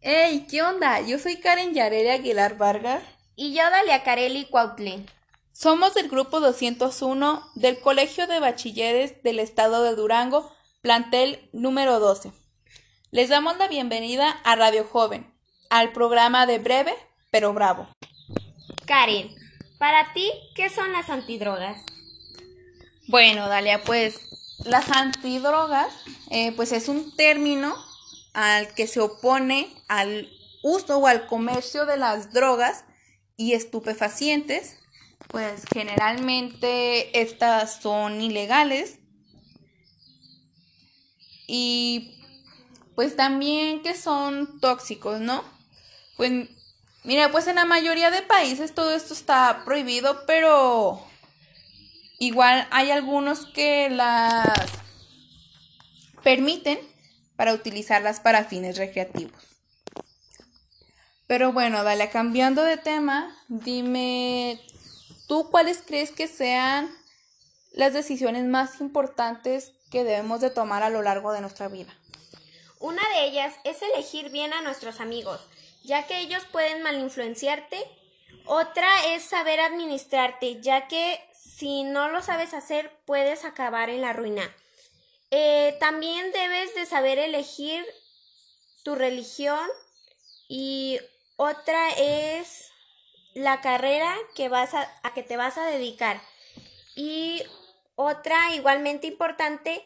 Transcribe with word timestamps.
Hey, 0.00 0.46
¿qué 0.48 0.62
onda? 0.62 1.00
Yo 1.00 1.18
soy 1.18 1.38
Karen 1.38 1.74
Yareli 1.74 2.10
Aguilar 2.10 2.56
Vargas. 2.56 3.02
Y 3.34 3.52
yo 3.52 3.68
Dalia 3.68 4.04
Carelli 4.04 4.44
Cuautlin. 4.44 5.04
Somos 5.52 5.94
del 5.94 6.08
grupo 6.08 6.38
201 6.38 7.42
del 7.56 7.80
Colegio 7.80 8.28
de 8.28 8.38
Bachilleres 8.38 9.20
del 9.24 9.40
Estado 9.40 9.82
de 9.82 9.96
Durango, 9.96 10.52
plantel 10.82 11.50
número 11.52 11.98
12. 11.98 12.30
Les 13.10 13.28
damos 13.28 13.58
la 13.58 13.66
bienvenida 13.66 14.30
a 14.44 14.54
Radio 14.54 14.84
Joven, 14.84 15.34
al 15.68 15.92
programa 15.92 16.46
de 16.46 16.60
Breve 16.60 16.94
pero 17.32 17.52
Bravo. 17.52 17.88
Karen, 18.86 19.34
para 19.80 20.12
ti, 20.12 20.30
¿qué 20.54 20.70
son 20.70 20.92
las 20.92 21.10
antidrogas? 21.10 21.82
Bueno, 23.08 23.48
Dalia, 23.48 23.82
pues 23.82 24.20
las 24.64 24.88
antidrogas, 24.92 25.92
eh, 26.30 26.52
pues 26.52 26.70
es 26.70 26.88
un 26.88 27.16
término 27.16 27.74
al 28.38 28.72
que 28.72 28.86
se 28.86 29.00
opone 29.00 29.68
al 29.88 30.30
uso 30.62 30.98
o 30.98 31.08
al 31.08 31.26
comercio 31.26 31.86
de 31.86 31.96
las 31.96 32.32
drogas 32.32 32.84
y 33.36 33.54
estupefacientes, 33.54 34.76
pues 35.26 35.64
generalmente 35.74 37.20
estas 37.20 37.82
son 37.82 38.20
ilegales 38.20 39.00
y 41.48 42.16
pues 42.94 43.16
también 43.16 43.82
que 43.82 43.96
son 43.96 44.60
tóxicos, 44.60 45.18
¿no? 45.18 45.42
Pues 46.16 46.48
mira, 47.02 47.32
pues 47.32 47.48
en 47.48 47.56
la 47.56 47.64
mayoría 47.64 48.12
de 48.12 48.22
países 48.22 48.72
todo 48.72 48.92
esto 48.94 49.14
está 49.14 49.62
prohibido, 49.64 50.26
pero 50.26 51.04
igual 52.20 52.68
hay 52.70 52.92
algunos 52.92 53.46
que 53.46 53.90
las 53.90 54.46
permiten 56.22 56.78
para 57.38 57.54
utilizarlas 57.54 58.18
para 58.18 58.46
fines 58.46 58.76
recreativos. 58.76 59.40
Pero 61.28 61.52
bueno, 61.52 61.84
dale, 61.84 62.10
cambiando 62.10 62.64
de 62.64 62.78
tema, 62.78 63.32
dime, 63.46 64.60
¿tú 65.28 65.48
cuáles 65.48 65.80
crees 65.86 66.10
que 66.10 66.26
sean 66.26 66.90
las 67.72 67.92
decisiones 67.92 68.44
más 68.46 68.80
importantes 68.80 69.72
que 69.88 70.02
debemos 70.02 70.40
de 70.40 70.50
tomar 70.50 70.82
a 70.82 70.90
lo 70.90 71.00
largo 71.00 71.32
de 71.32 71.40
nuestra 71.40 71.68
vida? 71.68 71.94
Una 72.80 73.02
de 73.10 73.26
ellas 73.26 73.54
es 73.62 73.82
elegir 73.82 74.30
bien 74.30 74.52
a 74.52 74.62
nuestros 74.62 74.98
amigos, 74.98 75.40
ya 75.84 76.08
que 76.08 76.18
ellos 76.18 76.42
pueden 76.50 76.82
malinfluenciarte. 76.82 77.78
Otra 78.46 78.88
es 79.14 79.22
saber 79.22 79.60
administrarte, 79.60 80.60
ya 80.60 80.88
que 80.88 81.20
si 81.40 81.84
no 81.84 82.08
lo 82.08 82.20
sabes 82.20 82.52
hacer 82.52 82.90
puedes 83.04 83.44
acabar 83.44 83.90
en 83.90 84.00
la 84.00 84.12
ruina. 84.12 84.42
Eh, 85.30 85.76
también 85.78 86.32
debes 86.32 86.74
de 86.74 86.86
saber 86.86 87.18
elegir 87.18 87.84
tu 88.82 88.94
religión 88.94 89.68
y 90.48 90.98
otra 91.36 91.90
es 91.90 92.70
la 93.34 93.60
carrera 93.60 94.14
que 94.34 94.48
vas 94.48 94.74
a, 94.74 94.90
a 95.02 95.12
que 95.12 95.22
te 95.22 95.36
vas 95.36 95.58
a 95.58 95.66
dedicar. 95.66 96.20
Y 96.96 97.42
otra 97.94 98.54
igualmente 98.54 99.06
importante 99.06 99.84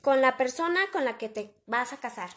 con 0.00 0.20
la 0.20 0.36
persona 0.36 0.80
con 0.92 1.04
la 1.04 1.18
que 1.18 1.28
te 1.28 1.54
vas 1.66 1.92
a 1.92 1.98
casar. 1.98 2.30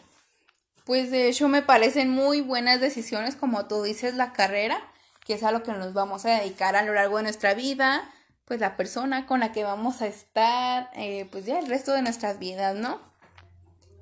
Pues 0.84 1.10
de 1.10 1.28
hecho 1.28 1.48
me 1.48 1.62
parecen 1.62 2.10
muy 2.10 2.40
buenas 2.40 2.80
decisiones, 2.80 3.36
como 3.36 3.66
tú 3.66 3.82
dices, 3.82 4.14
la 4.14 4.32
carrera, 4.32 4.82
que 5.24 5.34
es 5.34 5.42
a 5.42 5.52
lo 5.52 5.62
que 5.62 5.72
nos 5.72 5.92
vamos 5.92 6.24
a 6.24 6.40
dedicar 6.40 6.74
a 6.76 6.82
lo 6.82 6.94
largo 6.94 7.18
de 7.18 7.24
nuestra 7.24 7.54
vida, 7.54 8.10
pues 8.50 8.58
la 8.58 8.76
persona 8.76 9.26
con 9.26 9.38
la 9.38 9.52
que 9.52 9.62
vamos 9.62 10.02
a 10.02 10.08
estar, 10.08 10.90
eh, 10.96 11.28
pues 11.30 11.46
ya 11.46 11.60
el 11.60 11.68
resto 11.68 11.92
de 11.92 12.02
nuestras 12.02 12.40
vidas, 12.40 12.74
¿no? 12.74 13.00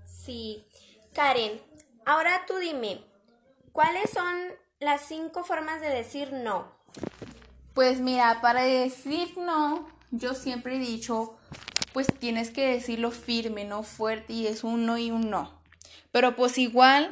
Sí. 0.06 0.64
Karen, 1.12 1.60
ahora 2.06 2.46
tú 2.46 2.56
dime, 2.56 3.04
¿cuáles 3.72 4.08
son 4.08 4.34
las 4.80 5.02
cinco 5.02 5.44
formas 5.44 5.82
de 5.82 5.90
decir 5.90 6.32
no? 6.32 6.72
Pues 7.74 8.00
mira, 8.00 8.40
para 8.40 8.62
decir 8.62 9.36
no, 9.36 9.86
yo 10.12 10.32
siempre 10.32 10.76
he 10.76 10.78
dicho, 10.78 11.36
pues 11.92 12.06
tienes 12.18 12.50
que 12.50 12.68
decirlo 12.72 13.10
firme, 13.10 13.66
no 13.66 13.82
fuerte, 13.82 14.32
y 14.32 14.46
es 14.46 14.64
un 14.64 14.86
no 14.86 14.96
y 14.96 15.10
un 15.10 15.28
no. 15.28 15.60
Pero 16.10 16.36
pues 16.36 16.56
igual, 16.56 17.10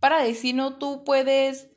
para 0.00 0.20
decir 0.20 0.56
no, 0.56 0.74
tú 0.74 1.04
puedes 1.04 1.68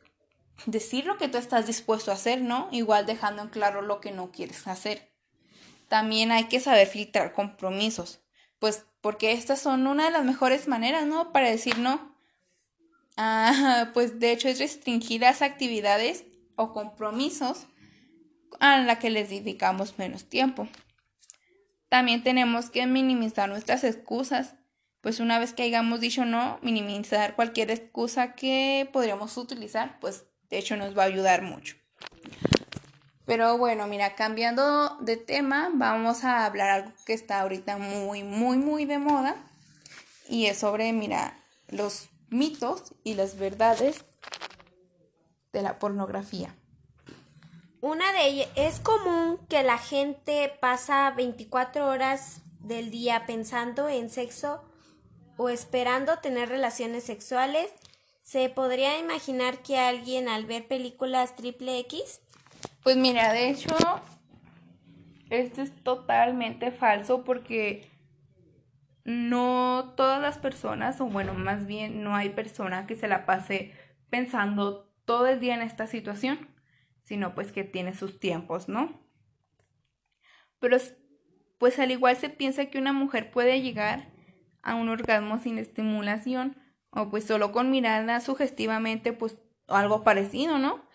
decir 0.66 1.06
lo 1.06 1.18
que 1.18 1.28
tú 1.28 1.38
estás 1.38 1.68
dispuesto 1.68 2.12
a 2.12 2.16
hacer, 2.16 2.41
¿no? 2.41 2.69
Igual 2.72 3.06
dejando 3.06 3.41
en 3.41 3.50
claro 3.50 3.81
lo 3.81 4.00
que 4.00 4.12
no 4.12 4.31
quieres 4.31 4.68
hacer. 4.68 5.12
También 5.88 6.31
hay 6.31 6.46
que 6.46 6.59
saber 6.59 6.88
filtrar 6.88 7.34
compromisos, 7.34 8.22
pues 8.59 8.86
porque 9.02 9.34
estas 9.34 9.59
son 9.59 9.86
una 9.88 10.06
de 10.06 10.12
las 10.12 10.24
mejores 10.24 10.68
maneras, 10.68 11.06
¿no? 11.06 11.31
Para 11.31 11.50
decir 11.50 11.78
no. 11.78 12.16
Ah, 13.18 13.90
pues 13.94 14.19
de 14.19 14.31
hecho 14.31 14.47
es 14.47 14.59
restringir 14.59 15.22
las 15.22 15.42
actividades 15.42 16.25
o 16.56 16.74
compromisos 16.74 17.68
a 18.59 18.78
la 18.80 19.00
que 19.00 19.09
les 19.09 19.30
dedicamos 19.30 19.97
menos 19.97 20.30
tiempo. 20.30 20.68
También 21.90 22.24
tenemos 22.24 22.69
que 22.69 22.88
minimizar 22.88 23.50
nuestras 23.50 23.84
excusas, 23.84 24.56
pues 25.02 25.19
una 25.19 25.38
vez 25.38 25.53
que 25.53 25.63
hayamos 25.63 26.00
dicho 26.00 26.25
no, 26.25 26.58
minimizar 26.62 27.36
cualquier 27.36 27.69
excusa 27.69 28.34
que 28.34 28.90
podríamos 28.92 29.38
utilizar, 29.38 30.00
pues 30.00 30.25
de 30.53 30.59
hecho, 30.59 30.78
nos 30.78 30.96
va 30.96 31.02
a 31.02 31.08
ayudar 31.08 31.41
mucho. 31.41 31.75
Pero 33.25 33.58
bueno, 33.58 33.88
mira, 33.88 34.14
cambiando 34.14 34.97
de 35.00 35.18
tema, 35.18 35.72
vamos 35.74 36.24
a 36.24 36.46
hablar 36.46 36.69
algo 36.69 36.91
que 37.08 37.14
está 37.14 37.41
ahorita 37.41 37.80
muy, 37.80 38.22
muy, 38.22 38.59
muy 38.59 38.86
de 38.86 39.00
moda. 39.00 39.36
Y 40.30 40.46
es 40.46 40.59
sobre, 40.59 40.94
mira, 40.94 41.40
los 41.69 42.09
mitos 42.30 42.94
y 43.03 43.16
las 43.16 43.40
verdades 43.40 44.06
de 45.53 45.63
la 45.63 45.80
pornografía. 45.80 46.56
Una 47.81 48.13
de 48.13 48.28
ellas 48.28 48.50
es 48.56 48.80
común 48.80 49.40
que 49.50 49.63
la 49.63 49.80
gente 49.80 50.56
pasa 50.62 51.09
24 51.18 51.88
horas 51.88 52.42
del 52.59 52.92
día 52.92 53.25
pensando 53.25 53.90
en 53.90 54.12
sexo 54.12 54.63
o 55.36 55.50
esperando 55.50 56.19
tener 56.19 56.50
relaciones 56.50 57.06
sexuales 57.06 57.72
¿Se 58.23 58.47
podría 58.47 58.97
imaginar 59.00 59.61
que 59.61 59.78
alguien 59.78 60.29
al 60.29 60.45
ver 60.45 60.66
películas 60.66 61.35
triple 61.35 61.78
X? 61.79 62.22
Pues 62.81 62.95
mira, 62.95 63.34
de 63.34 63.50
hecho, 63.50 63.75
esto 65.29 65.61
es 65.61 65.84
totalmente 65.84 66.72
falso 66.72 67.25
porque 67.25 67.91
no 69.03 69.94
todas 69.97 70.22
las 70.22 70.38
personas, 70.38 71.01
o 71.01 71.06
bueno, 71.06 71.33
más 71.33 71.67
bien 71.67 72.01
no 72.01 72.16
hay 72.16 72.29
persona 72.29 72.88
que 72.88 72.95
se 72.95 73.09
la 73.09 73.25
pase 73.25 73.73
pensando 74.09 74.89
todo 75.03 75.28
el 75.28 75.41
día 75.41 75.56
en 75.56 75.62
esta 75.62 75.85
situación, 75.85 76.47
sino 77.01 77.35
pues 77.35 77.51
que 77.51 77.66
tiene 77.66 77.94
sus 77.94 78.19
tiempos, 78.19 78.69
¿no? 78.69 79.01
Pero 80.59 80.78
pues 81.57 81.78
al 81.78 81.91
igual 81.91 82.16
se 82.16 82.29
piensa 82.29 82.67
que 82.67 82.79
una 82.79 82.94
mujer 82.94 83.31
puede 83.31 83.62
llegar 83.62 84.13
a 84.62 84.75
un 84.75 84.88
orgasmo 84.88 85.39
sin 85.39 85.57
estimulación, 85.57 86.62
o 86.96 87.09
pues 87.09 87.26
solo 87.26 87.52
con 87.52 87.72
mirarla 87.72 88.22
sugestivamente, 88.22 89.14
pues 89.14 89.36
algo 89.68 90.04
parecido, 90.04 90.58
¿no? 90.58 90.86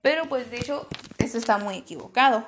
Pero 0.00 0.28
pues 0.28 0.50
de 0.50 0.58
hecho 0.58 0.86
eso 1.18 1.38
está 1.38 1.58
muy 1.58 1.76
equivocado, 1.76 2.46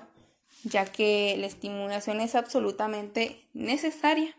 ya 0.65 0.85
que 0.85 1.37
la 1.39 1.47
estimulación 1.47 2.21
es 2.21 2.35
absolutamente 2.35 3.49
necesaria. 3.53 4.37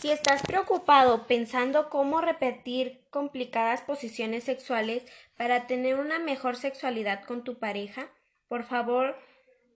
Si 0.00 0.10
estás 0.10 0.42
preocupado 0.42 1.28
pensando 1.28 1.88
cómo 1.88 2.20
repetir 2.20 3.06
complicadas 3.10 3.82
posiciones 3.82 4.42
sexuales 4.44 5.04
para 5.36 5.68
tener 5.68 5.94
una 5.94 6.18
mejor 6.18 6.56
sexualidad 6.56 7.22
con 7.24 7.44
tu 7.44 7.58
pareja, 7.58 8.10
por 8.48 8.64
favor, 8.64 9.16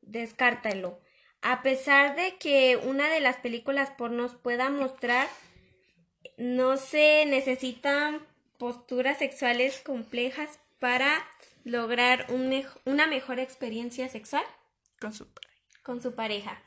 descártalo. 0.02 0.98
A 1.42 1.62
pesar 1.62 2.16
de 2.16 2.36
que 2.38 2.76
una 2.76 3.08
de 3.08 3.20
las 3.20 3.36
películas 3.36 3.92
pornos 3.96 4.34
pueda 4.34 4.68
mostrar 4.68 5.28
no 6.36 6.76
se 6.76 7.24
necesitan 7.26 8.20
posturas 8.58 9.18
sexuales 9.18 9.80
complejas 9.80 10.58
para 10.78 11.24
lograr 11.64 12.26
una 12.84 13.06
mejor 13.06 13.40
experiencia 13.40 14.08
sexual 14.08 14.44
con 15.00 15.12
su, 15.12 15.26
con 15.82 16.02
su 16.02 16.14
pareja. 16.14 16.60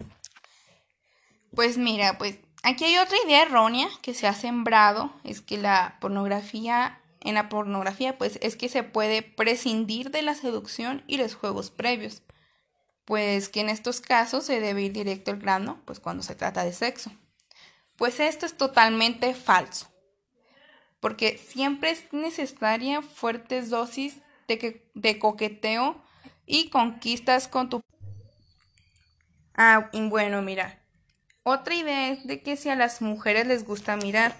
Pues 1.55 1.77
mira, 1.77 2.17
pues 2.17 2.37
aquí 2.63 2.85
hay 2.85 2.97
otra 2.97 3.17
idea 3.25 3.43
errónea 3.43 3.87
que 4.01 4.13
se 4.13 4.27
ha 4.27 4.33
sembrado, 4.33 5.13
es 5.23 5.41
que 5.41 5.57
la 5.57 5.97
pornografía, 5.99 6.99
en 7.21 7.35
la 7.35 7.49
pornografía, 7.49 8.17
pues 8.17 8.37
es 8.41 8.55
que 8.55 8.69
se 8.69 8.83
puede 8.83 9.21
prescindir 9.21 10.11
de 10.11 10.21
la 10.21 10.35
seducción 10.35 11.03
y 11.07 11.17
los 11.17 11.35
juegos 11.35 11.71
previos, 11.71 12.21
pues 13.05 13.49
que 13.49 13.61
en 13.61 13.69
estos 13.69 14.01
casos 14.01 14.45
se 14.45 14.59
debe 14.59 14.83
ir 14.83 14.93
directo 14.93 15.31
al 15.31 15.39
grano, 15.39 15.81
pues 15.85 15.99
cuando 15.99 16.23
se 16.23 16.35
trata 16.35 16.63
de 16.63 16.73
sexo. 16.73 17.11
Pues 17.99 18.21
esto 18.21 18.45
es 18.45 18.55
totalmente 18.55 19.35
falso, 19.35 19.91
porque 21.01 21.37
siempre 21.37 21.91
es 21.91 22.13
necesaria 22.13 23.01
fuertes 23.01 23.69
dosis 23.69 24.21
de, 24.47 25.19
coqueteo 25.19 26.01
y 26.45 26.69
conquistas 26.69 27.49
con 27.49 27.69
tu... 27.69 27.81
Ah, 29.53 29.89
bueno, 29.93 30.41
mira, 30.41 30.81
otra 31.43 31.75
idea 31.75 32.07
es 32.07 32.25
de 32.25 32.41
que 32.41 32.55
si 32.55 32.69
a 32.69 32.77
las 32.77 33.01
mujeres 33.01 33.45
les 33.45 33.65
gusta 33.65 33.97
mirar, 33.97 34.33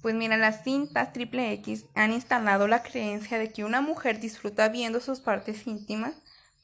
Pues 0.00 0.14
mira, 0.14 0.38
las 0.38 0.64
cintas 0.64 1.12
triple 1.12 1.52
X 1.52 1.84
han 1.94 2.12
instalado 2.12 2.68
la 2.68 2.82
creencia 2.82 3.38
de 3.38 3.52
que 3.52 3.64
una 3.64 3.82
mujer 3.82 4.18
disfruta 4.18 4.68
viendo 4.70 5.00
sus 5.00 5.20
partes 5.20 5.66
íntimas 5.66 6.14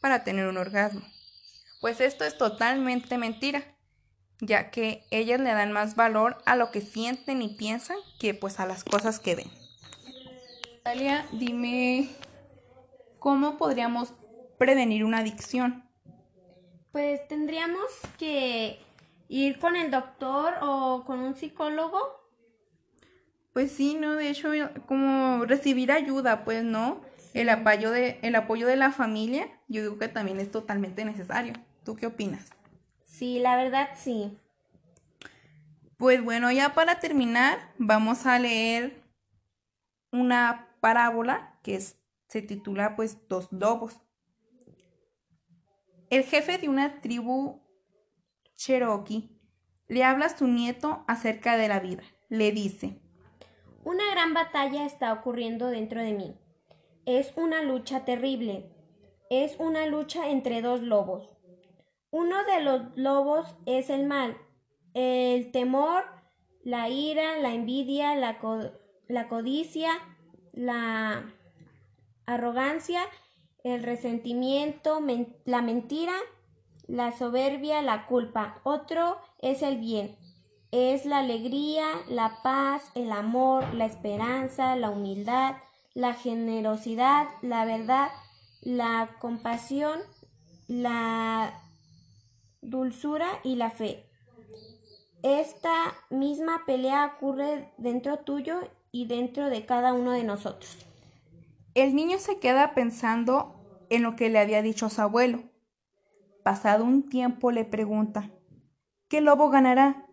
para 0.01 0.25
tener 0.25 0.47
un 0.47 0.57
orgasmo. 0.57 1.03
Pues 1.83 2.01
esto 2.01 2.25
es 2.25 2.37
totalmente 2.39 3.17
mentira, 3.19 3.65
ya 4.41 4.71
que 4.71 5.05
ellas 5.11 5.41
le 5.41 5.51
dan 5.51 5.73
más 5.73 5.97
valor 5.97 6.39
a 6.47 6.57
lo 6.57 6.71
que 6.71 6.81
sienten 6.81 7.43
y 7.43 7.49
piensan 7.57 7.97
que 8.19 8.35
pues 8.35 8.61
a 8.61 8.67
las 8.67 8.85
cosas 8.85 9.21
que 9.21 9.37
ven. 9.37 9.51
Natalia, 10.77 11.27
dime 11.33 12.09
cómo 13.19 13.59
podríamos 13.59 14.15
prevenir 14.59 15.05
una 15.05 15.19
adicción. 15.19 15.85
Pues 16.93 17.27
tendríamos 17.29 17.85
que 18.19 18.81
ir 19.29 19.59
con 19.59 19.77
el 19.77 19.91
doctor 19.91 20.55
o 20.61 21.05
con 21.07 21.21
un 21.21 21.35
psicólogo. 21.35 21.99
Pues 23.53 23.73
sí, 23.73 23.95
¿no? 23.95 24.15
De 24.15 24.31
hecho, 24.31 24.51
como 24.87 25.45
recibir 25.45 25.93
ayuda, 25.93 26.45
pues, 26.45 26.65
¿no? 26.65 27.01
El 27.35 27.49
apoyo 27.49 27.91
de, 27.91 28.19
el 28.23 28.35
apoyo 28.35 28.67
de 28.67 28.77
la 28.77 28.91
familia, 28.91 29.49
yo 29.69 29.83
digo 29.83 29.99
que 29.99 30.09
también 30.09 30.41
es 30.41 30.51
totalmente 30.51 31.05
necesario. 31.05 31.53
¿Tú 31.85 31.95
qué 31.95 32.07
opinas? 32.07 32.51
Sí, 33.11 33.41
la 33.41 33.57
verdad 33.57 33.91
sí. 33.97 34.39
Pues 35.99 36.25
bueno, 36.25 36.51
ya 36.53 36.75
para 36.75 37.01
terminar, 37.01 37.59
vamos 37.77 38.25
a 38.25 38.39
leer 38.39 39.03
una 40.12 40.69
parábola 40.81 41.59
que 41.62 41.79
se 42.29 42.43
titula 42.43 42.97
pues 42.97 43.29
Dos 43.29 43.49
lobos. 43.51 44.01
El 46.09 46.25
jefe 46.25 46.57
de 46.57 46.69
una 46.69 47.01
tribu 47.01 47.61
cherokee 48.57 49.29
le 49.89 50.05
habla 50.05 50.27
a 50.27 50.39
su 50.39 50.47
nieto 50.47 51.05
acerca 51.09 51.57
de 51.57 51.69
la 51.69 51.81
vida. 51.81 52.05
Le 52.29 52.53
dice, 52.53 53.01
Una 53.85 54.09
gran 54.12 54.33
batalla 54.35 54.87
está 54.87 55.12
ocurriendo 55.12 55.67
dentro 55.67 56.01
de 56.01 56.12
mí. 56.12 56.37
Es 57.07 57.33
una 57.37 57.62
lucha 57.62 58.05
terrible. 58.05 58.71
Es 59.29 59.57
una 59.59 59.87
lucha 59.87 60.31
entre 60.31 60.62
dos 60.62 60.81
lobos. 60.81 61.40
Uno 62.11 62.45
de 62.45 62.61
los 62.61 62.83
lobos 62.97 63.55
es 63.67 63.89
el 63.89 64.07
mal, 64.07 64.37
el 64.95 65.53
temor, 65.53 66.05
la 66.65 66.89
ira, 66.89 67.39
la 67.39 67.55
envidia, 67.55 68.15
la, 68.17 68.39
codicia, 69.29 69.93
la 70.53 71.33
arrogancia, 72.27 73.03
el 73.62 73.83
resentimiento, 73.83 75.01
la 75.45 75.62
mentira, 75.62 76.15
la 76.87 77.12
soberbia, 77.12 77.83
la 77.83 78.07
culpa. 78.07 78.61
Otro 78.65 79.19
es 79.39 79.62
el 79.62 79.79
bien. 79.79 80.17
Es 80.73 81.05
la 81.05 81.19
alegría, 81.19 81.87
la 82.09 82.43
paz, 82.43 82.91
el 82.95 83.12
amor, 83.12 83.75
la 83.75 83.87
esperanza, 83.87 84.77
la 84.77 84.91
humildad, 84.91 85.57
la 85.95 86.15
generosidad, 86.15 87.29
la 87.43 87.65
verdad, 87.65 88.09
la 88.62 89.17
compasión, 89.21 90.01
la 90.69 91.70
dulzura 92.62 93.29
y 93.43 93.57
la 93.57 93.71
fe. 93.71 94.07
Esta 95.23 95.95
misma 96.09 96.62
pelea 96.67 97.15
ocurre 97.17 97.73
dentro 97.77 98.19
tuyo 98.21 98.61
y 98.91 99.07
dentro 99.07 99.51
de 99.51 99.67
cada 99.67 99.93
uno 99.93 100.12
de 100.12 100.25
nosotros. 100.25 100.87
El 101.75 101.95
niño 101.95 102.19
se 102.19 102.39
queda 102.39 102.75
pensando 102.75 103.87
en 103.91 104.03
lo 104.03 104.17
que 104.17 104.31
le 104.31 104.39
había 104.39 104.62
dicho 104.62 104.89
su 104.89 105.01
abuelo. 105.01 105.43
Pasado 106.43 106.85
un 106.85 107.09
tiempo 107.09 107.53
le 107.53 107.65
pregunta, 107.65 108.31
¿qué 109.09 109.21
lobo 109.21 109.51
ganará? 109.51 110.07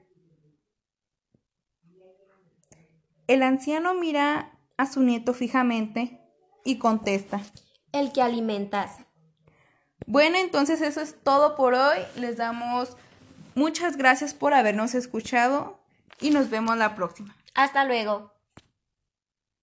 El 3.27 3.43
anciano 3.43 3.93
mira 3.93 4.59
a 4.77 4.85
su 4.85 5.01
nieto 5.01 5.33
fijamente 5.33 6.21
y 6.63 6.77
contesta, 6.77 7.41
el 7.91 8.11
que 8.11 8.21
alimentas. 8.21 9.06
Bueno, 10.07 10.37
entonces 10.37 10.81
eso 10.81 11.01
es 11.01 11.15
todo 11.21 11.57
por 11.57 11.73
hoy. 11.73 11.97
Les 12.15 12.37
damos 12.37 12.95
muchas 13.55 13.97
gracias 13.97 14.33
por 14.33 14.53
habernos 14.53 14.95
escuchado 14.95 15.77
y 16.21 16.29
nos 16.29 16.49
vemos 16.49 16.77
la 16.77 16.95
próxima. 16.95 17.35
Hasta 17.53 17.83
luego. 17.83 18.31